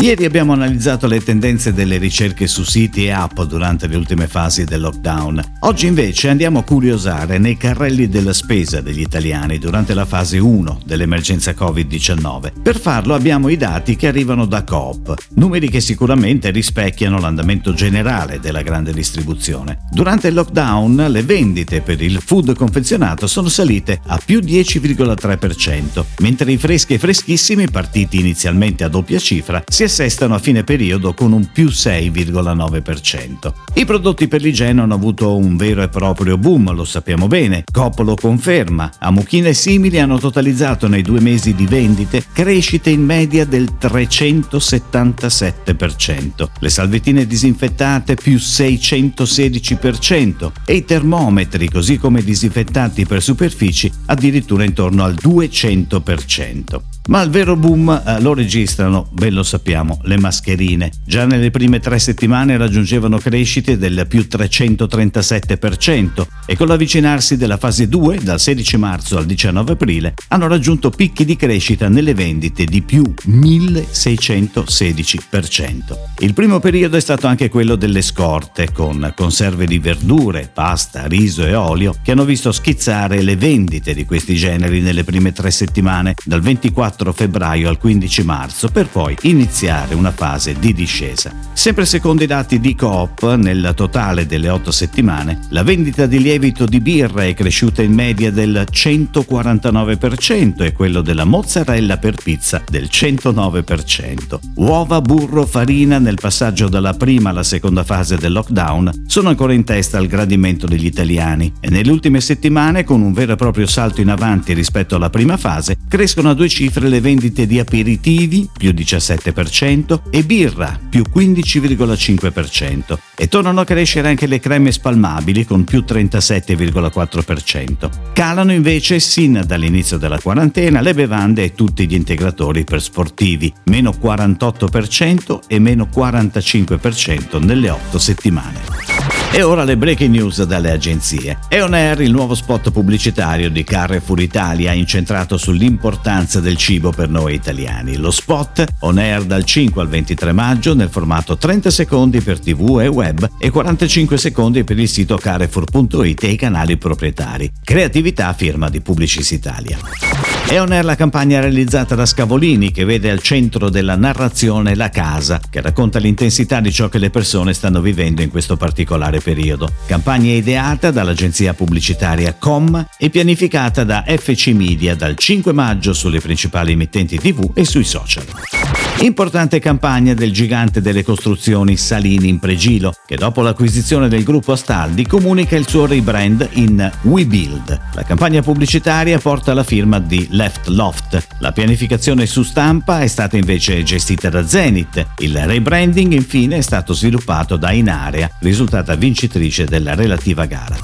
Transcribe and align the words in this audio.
Ieri 0.00 0.24
abbiamo 0.24 0.52
analizzato 0.52 1.08
le 1.08 1.20
tendenze 1.20 1.72
delle 1.72 1.98
ricerche 1.98 2.46
su 2.46 2.62
siti 2.62 3.06
e 3.06 3.10
app 3.10 3.40
durante 3.40 3.88
le 3.88 3.96
ultime 3.96 4.28
fasi 4.28 4.64
del 4.64 4.80
lockdown. 4.80 5.56
Oggi 5.62 5.88
invece 5.88 6.28
andiamo 6.28 6.60
a 6.60 6.62
curiosare 6.62 7.38
nei 7.38 7.56
carrelli 7.56 8.08
della 8.08 8.32
spesa 8.32 8.80
degli 8.80 9.00
italiani 9.00 9.58
durante 9.58 9.94
la 9.94 10.04
fase 10.04 10.38
1 10.38 10.82
dell'emergenza 10.84 11.50
Covid-19. 11.50 12.62
Per 12.62 12.78
farlo 12.78 13.14
abbiamo 13.14 13.48
i 13.48 13.56
dati 13.56 13.96
che 13.96 14.06
arrivano 14.06 14.46
da 14.46 14.62
Coop, 14.62 15.16
numeri 15.30 15.68
che 15.68 15.80
sicuramente 15.80 16.50
rispecchiano 16.50 17.18
l'andamento 17.18 17.74
generale 17.74 18.38
della 18.38 18.62
grande 18.62 18.92
distribuzione. 18.92 19.80
Durante 19.90 20.28
il 20.28 20.34
lockdown 20.34 21.06
le 21.08 21.22
vendite 21.24 21.80
per 21.80 22.00
il 22.00 22.20
food 22.24 22.54
confezionato 22.54 23.26
sono 23.26 23.48
salite 23.48 24.00
a 24.06 24.20
più 24.24 24.38
10,3%, 24.38 26.04
mentre 26.20 26.52
i 26.52 26.56
freschi 26.56 26.94
e 26.94 26.98
freschissimi 27.00 27.68
partiti 27.68 28.20
inizialmente 28.20 28.84
a 28.84 28.88
doppia 28.88 29.18
cifra 29.18 29.60
si 29.66 29.86
assestano 29.88 30.34
a 30.34 30.38
fine 30.38 30.64
periodo 30.64 31.14
con 31.14 31.32
un 31.32 31.48
più 31.50 31.68
6,9%. 31.68 33.52
I 33.74 33.86
prodotti 33.86 34.28
per 34.28 34.42
l'igiene 34.42 34.82
hanno 34.82 34.92
avuto 34.94 35.34
un 35.34 35.56
vero 35.56 35.82
e 35.82 35.88
proprio 35.88 36.36
boom, 36.36 36.74
lo 36.74 36.84
sappiamo 36.84 37.26
bene, 37.26 37.64
Coop 37.70 38.00
lo 38.00 38.14
conferma, 38.14 38.92
Amuchina 38.98 39.48
e 39.48 39.54
simili 39.54 39.98
hanno 39.98 40.18
totalizzato 40.18 40.88
nei 40.88 41.00
due 41.02 41.20
mesi 41.20 41.54
di 41.54 41.64
vendite 41.66 42.22
crescite 42.32 42.90
in 42.90 43.02
media 43.02 43.46
del 43.46 43.76
377%, 43.80 46.48
le 46.60 46.68
salvettine 46.68 47.26
disinfettate 47.26 48.14
più 48.14 48.36
616% 48.36 50.52
e 50.66 50.74
i 50.74 50.84
termometri, 50.84 51.70
così 51.70 51.96
come 51.96 52.22
disinfettanti 52.22 53.06
per 53.06 53.22
superfici, 53.22 53.90
addirittura 54.06 54.64
intorno 54.64 55.04
al 55.04 55.14
200%. 55.14 56.97
Ma 57.08 57.22
il 57.22 57.30
vero 57.30 57.56
boom 57.56 58.02
eh, 58.06 58.20
lo 58.20 58.34
registrano, 58.34 59.08
ben 59.12 59.32
lo 59.32 59.42
sappiamo, 59.42 59.98
le 60.02 60.18
mascherine. 60.18 60.90
Già 61.06 61.24
nelle 61.24 61.50
prime 61.50 61.80
tre 61.80 61.98
settimane 61.98 62.58
raggiungevano 62.58 63.16
crescite 63.16 63.78
del 63.78 64.04
più 64.06 64.26
337% 64.30 66.26
e 66.44 66.54
con 66.54 66.66
l'avvicinarsi 66.66 67.38
della 67.38 67.56
fase 67.56 67.88
2, 67.88 68.18
dal 68.18 68.38
16 68.38 68.76
marzo 68.76 69.16
al 69.16 69.24
19 69.24 69.72
aprile, 69.72 70.12
hanno 70.28 70.48
raggiunto 70.48 70.90
picchi 70.90 71.24
di 71.24 71.34
crescita 71.34 71.88
nelle 71.88 72.12
vendite 72.12 72.66
di 72.66 72.82
più 72.82 73.02
1616%. 73.26 75.78
Il 76.18 76.34
primo 76.34 76.60
periodo 76.60 76.98
è 76.98 77.00
stato 77.00 77.26
anche 77.26 77.48
quello 77.48 77.76
delle 77.76 78.02
scorte, 78.02 78.70
con 78.70 79.14
conserve 79.16 79.64
di 79.64 79.78
verdure, 79.78 80.50
pasta, 80.52 81.06
riso 81.06 81.46
e 81.46 81.54
olio, 81.54 81.94
che 82.02 82.12
hanno 82.12 82.26
visto 82.26 82.52
schizzare 82.52 83.22
le 83.22 83.36
vendite 83.36 83.94
di 83.94 84.04
questi 84.04 84.34
generi 84.34 84.82
nelle 84.82 85.04
prime 85.04 85.32
tre 85.32 85.50
settimane, 85.50 86.12
dal 86.26 86.42
24 86.42 86.96
4 86.98 87.12
febbraio 87.12 87.68
al 87.68 87.78
15 87.78 88.24
marzo 88.24 88.68
per 88.68 88.88
poi 88.88 89.16
iniziare 89.22 89.94
una 89.94 90.10
fase 90.10 90.58
di 90.58 90.72
discesa. 90.72 91.32
Sempre 91.52 91.86
secondo 91.86 92.24
i 92.24 92.26
dati 92.26 92.58
di 92.58 92.74
Coop, 92.74 93.34
nel 93.34 93.72
totale 93.76 94.26
delle 94.26 94.48
8 94.48 94.72
settimane, 94.72 95.38
la 95.50 95.62
vendita 95.62 96.06
di 96.06 96.20
lievito 96.20 96.66
di 96.66 96.80
birra 96.80 97.24
è 97.24 97.34
cresciuta 97.34 97.82
in 97.82 97.92
media 97.92 98.32
del 98.32 98.66
149% 98.68 100.62
e 100.62 100.72
quello 100.72 101.00
della 101.00 101.24
mozzarella 101.24 101.98
per 101.98 102.16
pizza 102.16 102.62
del 102.68 102.88
109%. 102.90 104.38
Uova, 104.56 105.00
burro, 105.00 105.46
farina 105.46 105.98
nel 105.98 106.18
passaggio 106.20 106.68
dalla 106.68 106.94
prima 106.94 107.30
alla 107.30 107.44
seconda 107.44 107.84
fase 107.84 108.16
del 108.16 108.32
lockdown 108.32 109.04
sono 109.06 109.28
ancora 109.28 109.52
in 109.52 109.62
testa 109.64 109.98
al 109.98 110.06
gradimento 110.08 110.66
degli 110.66 110.86
italiani 110.86 111.52
e 111.60 111.70
nelle 111.70 111.92
ultime 111.92 112.20
settimane, 112.20 112.82
con 112.82 113.02
un 113.02 113.12
vero 113.12 113.34
e 113.34 113.36
proprio 113.36 113.66
salto 113.66 114.00
in 114.00 114.10
avanti 114.10 114.52
rispetto 114.52 114.96
alla 114.96 115.10
prima 115.10 115.36
fase, 115.36 115.76
crescono 115.88 116.30
a 116.30 116.34
due 116.34 116.48
cifre 116.48 116.87
le 116.88 117.00
vendite 117.00 117.46
di 117.46 117.58
aperitivi 117.58 118.48
più 118.56 118.70
17% 118.70 120.00
e 120.10 120.24
birra 120.24 120.78
più 120.88 121.02
15,5% 121.14 122.96
e 123.16 123.28
tornano 123.28 123.60
a 123.60 123.64
crescere 123.64 124.08
anche 124.08 124.26
le 124.26 124.40
creme 124.40 124.72
spalmabili 124.72 125.44
con 125.44 125.64
più 125.64 125.84
37,4%. 125.86 127.90
Calano 128.12 128.52
invece 128.52 129.00
sin 129.00 129.42
dall'inizio 129.46 129.98
della 129.98 130.20
quarantena 130.20 130.80
le 130.80 130.94
bevande 130.94 131.44
e 131.44 131.54
tutti 131.54 131.86
gli 131.86 131.94
integratori 131.94 132.64
per 132.64 132.82
sportivi, 132.82 133.52
meno 133.64 133.90
48% 133.90 135.40
e 135.46 135.58
meno 135.58 135.88
45% 135.92 137.44
nelle 137.44 137.70
8 137.70 137.98
settimane. 137.98 139.07
E 139.30 139.42
ora 139.42 139.62
le 139.62 139.76
breaking 139.76 140.14
news 140.14 140.42
dalle 140.44 140.70
agenzie. 140.70 141.38
È 141.48 141.62
on 141.62 141.74
air 141.74 142.00
il 142.00 142.10
nuovo 142.10 142.34
spot 142.34 142.70
pubblicitario 142.70 143.50
di 143.50 143.62
Carrefour 143.62 144.20
Italia 144.20 144.72
incentrato 144.72 145.36
sull'importanza 145.36 146.40
del 146.40 146.56
cibo 146.56 146.90
per 146.90 147.08
noi 147.08 147.34
italiani. 147.34 147.96
Lo 147.96 148.10
spot 148.10 148.64
on 148.80 148.98
air 148.98 149.24
dal 149.24 149.44
5 149.44 149.82
al 149.82 149.88
23 149.88 150.32
maggio 150.32 150.74
nel 150.74 150.88
formato 150.88 151.36
30 151.36 151.70
secondi 151.70 152.20
per 152.20 152.40
tv 152.40 152.80
e 152.80 152.88
web 152.88 153.28
e 153.38 153.50
45 153.50 154.16
secondi 154.16 154.64
per 154.64 154.78
il 154.78 154.88
sito 154.88 155.16
carrefour.it 155.16 156.24
e 156.24 156.28
i 156.28 156.36
canali 156.36 156.76
proprietari. 156.76 157.52
Creatività 157.62 158.32
firma 158.32 158.68
di 158.70 158.80
Publicis 158.80 159.30
Italia. 159.30 160.37
È 160.50 160.58
on 160.58 160.72
air 160.72 160.86
la 160.86 160.94
campagna 160.94 161.40
realizzata 161.40 161.94
da 161.94 162.06
Scavolini 162.06 162.72
che 162.72 162.86
vede 162.86 163.10
al 163.10 163.20
centro 163.20 163.68
della 163.68 163.96
narrazione 163.96 164.74
la 164.74 164.88
casa, 164.88 165.42
che 165.50 165.60
racconta 165.60 165.98
l'intensità 165.98 166.60
di 166.60 166.72
ciò 166.72 166.88
che 166.88 166.96
le 166.96 167.10
persone 167.10 167.52
stanno 167.52 167.82
vivendo 167.82 168.22
in 168.22 168.30
questo 168.30 168.56
particolare 168.56 169.20
periodo. 169.20 169.70
Campagna 169.84 170.32
ideata 170.32 170.90
dall'agenzia 170.90 171.52
pubblicitaria 171.52 172.32
Com 172.32 172.82
e 172.96 173.10
pianificata 173.10 173.84
da 173.84 174.04
FC 174.06 174.46
Media 174.54 174.94
dal 174.94 175.16
5 175.16 175.52
maggio 175.52 175.92
sulle 175.92 176.18
principali 176.18 176.72
emittenti 176.72 177.18
TV 177.18 177.50
e 177.52 177.66
sui 177.66 177.84
social. 177.84 178.87
Importante 179.00 179.60
campagna 179.60 180.12
del 180.12 180.32
gigante 180.32 180.80
delle 180.80 181.04
costruzioni 181.04 181.76
Salini 181.76 182.28
in 182.28 182.40
Pregilo, 182.40 182.92
che 183.06 183.14
dopo 183.14 183.42
l'acquisizione 183.42 184.08
del 184.08 184.24
gruppo 184.24 184.50
Astaldi 184.50 185.06
comunica 185.06 185.54
il 185.54 185.68
suo 185.68 185.86
rebrand 185.86 186.48
in 186.54 186.90
WeBuild. 187.02 187.80
La 187.94 188.02
campagna 188.02 188.42
pubblicitaria 188.42 189.20
porta 189.20 189.54
la 189.54 189.62
firma 189.62 190.00
di 190.00 190.26
Left 190.30 190.66
Loft. 190.66 191.26
La 191.38 191.52
pianificazione 191.52 192.26
su 192.26 192.42
stampa 192.42 193.00
è 193.00 193.06
stata 193.06 193.36
invece 193.36 193.84
gestita 193.84 194.30
da 194.30 194.44
Zenith. 194.44 195.06
Il 195.18 195.38
rebranding 195.46 196.12
infine 196.12 196.56
è 196.56 196.62
stato 196.62 196.92
sviluppato 196.92 197.56
da 197.56 197.70
Inarea, 197.70 198.28
risultata 198.40 198.96
vincitrice 198.96 199.64
della 199.64 199.94
relativa 199.94 200.44
gara. 200.44 200.76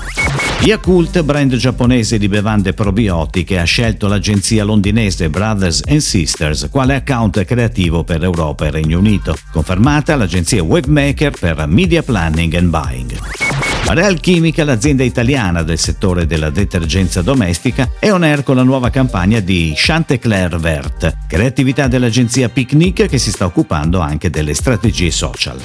Yakult, 0.65 1.23
brand 1.25 1.55
giapponese 1.57 2.17
di 2.17 2.27
bevande 2.27 2.73
probiotiche, 2.73 3.59
ha 3.59 3.65
scelto 3.65 4.07
l'agenzia 4.07 4.65
londinese 4.65 5.29
Brothers 5.29 5.83
Sisters 5.99 6.69
quale 6.71 6.95
account 6.95 7.45
creativo 7.45 8.03
per 8.03 8.23
Europa 8.25 8.65
e 8.65 8.71
Regno 8.71 8.99
Unito, 8.99 9.37
confermata 9.53 10.17
l'agenzia 10.17 10.63
Wavemaker 10.63 11.33
per 11.39 11.67
Media 11.67 12.03
Planning 12.03 12.55
and 12.55 12.71
Buying. 12.71 13.74
Real 13.87 14.19
Chimica, 14.19 14.65
l'azienda 14.65 15.05
italiana 15.05 15.63
del 15.63 15.79
settore 15.79 16.27
della 16.27 16.51
detergenza 16.51 17.23
domestica, 17.23 17.91
è 18.01 18.11
on 18.11 18.25
air 18.25 18.43
con 18.43 18.57
la 18.57 18.63
nuova 18.63 18.91
campagna 18.91 19.41
di 19.41 19.73
Chantecler 19.77 20.59
Vert, 20.59 21.17
creatività 21.29 21.87
dell'agenzia 21.87 22.49
Picnic 22.49 23.07
che 23.07 23.19
si 23.19 23.31
sta 23.31 23.45
occupando 23.45 24.01
anche 24.01 24.31
delle 24.31 24.55
strategie 24.55 25.11
social. 25.11 25.61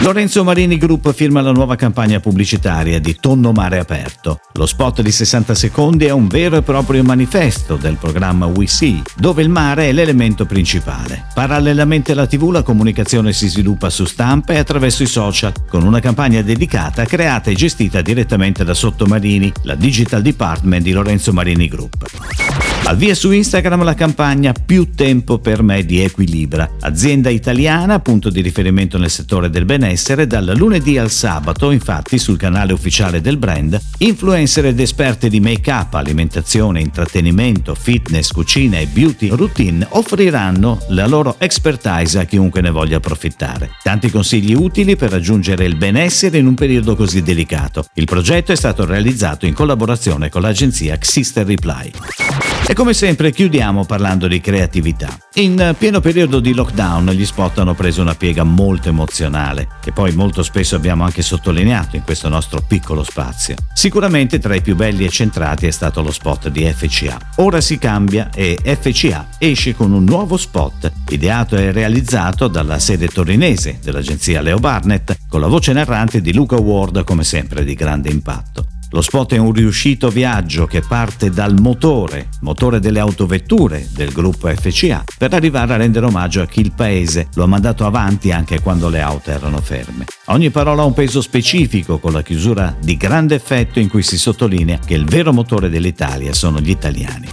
Lorenzo 0.00 0.44
Marini 0.44 0.76
Group 0.76 1.12
firma 1.14 1.40
la 1.40 1.52
nuova 1.52 1.74
campagna 1.74 2.20
pubblicitaria 2.20 3.00
di 3.00 3.16
Tonno 3.18 3.52
Mare 3.52 3.78
Aperto. 3.78 4.40
Lo 4.52 4.66
spot 4.66 5.00
di 5.00 5.10
60 5.10 5.54
secondi 5.54 6.04
è 6.04 6.10
un 6.10 6.28
vero 6.28 6.56
e 6.58 6.62
proprio 6.62 7.02
manifesto 7.02 7.76
del 7.76 7.96
programma 7.96 8.44
We 8.44 8.66
See, 8.66 9.02
dove 9.16 9.42
il 9.42 9.48
mare 9.48 9.88
è 9.88 9.92
l'elemento 9.92 10.44
principale. 10.44 11.24
Parallelamente 11.32 12.12
alla 12.12 12.26
TV 12.26 12.50
la 12.50 12.62
comunicazione 12.62 13.32
si 13.32 13.48
sviluppa 13.48 13.88
su 13.88 14.04
stampa 14.04 14.52
e 14.52 14.58
attraverso 14.58 15.02
i 15.02 15.06
social, 15.06 15.54
con 15.66 15.82
una 15.82 16.00
campagna 16.00 16.42
dedicata 16.42 17.06
creata 17.06 17.45
e 17.50 17.54
gestita 17.54 18.02
direttamente 18.02 18.64
da 18.64 18.74
Sottomarini, 18.74 19.52
la 19.62 19.74
Digital 19.74 20.22
Department 20.22 20.82
di 20.82 20.92
Lorenzo 20.92 21.32
Marini 21.32 21.68
Group. 21.68 22.45
Al 22.84 22.96
via 22.96 23.16
su 23.16 23.32
Instagram 23.32 23.82
la 23.82 23.94
campagna 23.94 24.52
Più 24.52 24.94
tempo 24.94 25.38
per 25.38 25.62
me 25.62 25.84
di 25.84 26.00
Equilibra, 26.00 26.70
azienda 26.80 27.30
italiana, 27.30 27.98
punto 27.98 28.30
di 28.30 28.40
riferimento 28.40 28.96
nel 28.96 29.10
settore 29.10 29.50
del 29.50 29.64
benessere, 29.64 30.28
dal 30.28 30.52
lunedì 30.56 30.96
al 30.96 31.10
sabato, 31.10 31.72
infatti 31.72 32.16
sul 32.18 32.38
canale 32.38 32.72
ufficiale 32.72 33.20
del 33.20 33.38
brand, 33.38 33.78
influencer 33.98 34.66
ed 34.66 34.78
esperte 34.78 35.28
di 35.28 35.40
make-up, 35.40 35.94
alimentazione, 35.94 36.80
intrattenimento, 36.80 37.74
fitness, 37.74 38.30
cucina 38.30 38.78
e 38.78 38.86
beauty 38.86 39.28
routine 39.30 39.84
offriranno 39.90 40.80
la 40.90 41.06
loro 41.06 41.34
expertise 41.38 42.20
a 42.20 42.24
chiunque 42.24 42.60
ne 42.60 42.70
voglia 42.70 42.98
approfittare. 42.98 43.70
Tanti 43.82 44.10
consigli 44.10 44.54
utili 44.54 44.94
per 44.94 45.10
raggiungere 45.10 45.64
il 45.64 45.76
benessere 45.76 46.38
in 46.38 46.46
un 46.46 46.54
periodo 46.54 46.94
così 46.94 47.22
delicato. 47.22 47.84
Il 47.94 48.04
progetto 48.04 48.52
è 48.52 48.56
stato 48.56 48.84
realizzato 48.84 49.44
in 49.44 49.54
collaborazione 49.54 50.28
con 50.28 50.42
l'agenzia 50.42 50.96
Xister 50.96 51.44
Reply. 51.44 52.55
E 52.68 52.74
come 52.74 52.94
sempre 52.94 53.30
chiudiamo 53.30 53.84
parlando 53.84 54.26
di 54.26 54.40
creatività. 54.40 55.16
In 55.34 55.76
pieno 55.78 56.00
periodo 56.00 56.40
di 56.40 56.52
lockdown 56.52 57.10
gli 57.10 57.24
spot 57.24 57.60
hanno 57.60 57.74
preso 57.74 58.02
una 58.02 58.16
piega 58.16 58.42
molto 58.42 58.88
emozionale, 58.88 59.68
che 59.80 59.92
poi 59.92 60.12
molto 60.12 60.42
spesso 60.42 60.74
abbiamo 60.74 61.04
anche 61.04 61.22
sottolineato 61.22 61.94
in 61.94 62.02
questo 62.02 62.28
nostro 62.28 62.60
piccolo 62.66 63.04
spazio. 63.04 63.54
Sicuramente 63.72 64.40
tra 64.40 64.56
i 64.56 64.62
più 64.62 64.74
belli 64.74 65.04
e 65.04 65.10
centrati 65.10 65.68
è 65.68 65.70
stato 65.70 66.02
lo 66.02 66.10
spot 66.10 66.48
di 66.48 66.64
FCA. 66.64 67.16
Ora 67.36 67.60
si 67.60 67.78
cambia 67.78 68.30
e 68.34 68.58
FCA 68.60 69.28
esce 69.38 69.76
con 69.76 69.92
un 69.92 70.02
nuovo 70.02 70.36
spot, 70.36 70.90
ideato 71.10 71.56
e 71.56 71.70
realizzato 71.70 72.48
dalla 72.48 72.80
sede 72.80 73.06
torinese 73.06 73.78
dell'agenzia 73.80 74.40
Leo 74.40 74.58
Barnett, 74.58 75.16
con 75.28 75.40
la 75.40 75.46
voce 75.46 75.72
narrante 75.72 76.20
di 76.20 76.34
Luca 76.34 76.56
Ward 76.56 77.04
come 77.04 77.22
sempre 77.22 77.62
di 77.62 77.74
grande 77.74 78.08
impatto. 78.10 78.66
Lo 78.96 79.02
spot 79.02 79.34
è 79.34 79.36
un 79.36 79.52
riuscito 79.52 80.08
viaggio 80.08 80.64
che 80.64 80.80
parte 80.80 81.28
dal 81.28 81.60
motore, 81.60 82.30
motore 82.40 82.80
delle 82.80 82.98
autovetture 82.98 83.86
del 83.92 84.10
gruppo 84.10 84.48
FCA, 84.48 85.04
per 85.18 85.34
arrivare 85.34 85.74
a 85.74 85.76
rendere 85.76 86.06
omaggio 86.06 86.40
a 86.40 86.46
chi 86.46 86.60
il 86.62 86.72
paese 86.72 87.28
lo 87.34 87.42
ha 87.42 87.46
mandato 87.46 87.84
avanti 87.84 88.32
anche 88.32 88.62
quando 88.62 88.88
le 88.88 89.02
auto 89.02 89.30
erano 89.30 89.58
ferme. 89.58 90.06
Ogni 90.28 90.48
parola 90.48 90.80
ha 90.80 90.86
un 90.86 90.94
peso 90.94 91.20
specifico 91.20 91.98
con 91.98 92.14
la 92.14 92.22
chiusura 92.22 92.74
di 92.80 92.96
grande 92.96 93.34
effetto 93.34 93.80
in 93.80 93.90
cui 93.90 94.02
si 94.02 94.16
sottolinea 94.16 94.78
che 94.78 94.94
il 94.94 95.04
vero 95.04 95.30
motore 95.30 95.68
dell'Italia 95.68 96.32
sono 96.32 96.58
gli 96.58 96.70
italiani. 96.70 97.28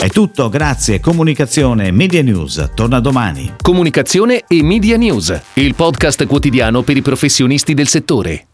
È 0.00 0.08
tutto, 0.08 0.48
grazie. 0.48 0.98
Comunicazione 0.98 1.92
Media 1.92 2.24
News 2.24 2.70
torna 2.74 2.98
domani. 2.98 3.54
Comunicazione 3.62 4.42
e 4.48 4.64
Media 4.64 4.96
News, 4.96 5.42
il 5.54 5.76
podcast 5.76 6.26
quotidiano 6.26 6.82
per 6.82 6.96
i 6.96 7.02
professionisti 7.02 7.72
del 7.72 7.86
settore. 7.86 8.47